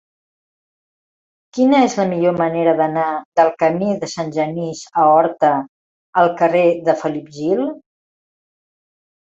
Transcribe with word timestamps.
Quina 1.57 1.81
és 1.89 1.97
la 1.99 2.05
millor 2.13 2.39
manera 2.39 2.73
d'anar 2.81 3.05
del 3.41 3.51
camí 3.65 3.93
de 4.05 4.11
Sant 4.17 4.33
Genís 4.41 4.83
a 5.05 5.09
Horta 5.13 5.55
al 6.25 6.35
carrer 6.43 6.69
de 6.91 6.99
Felip 7.05 7.33
Gil? 7.39 7.67